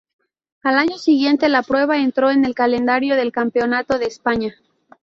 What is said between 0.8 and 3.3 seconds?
siguiente la prueba entró en el calendario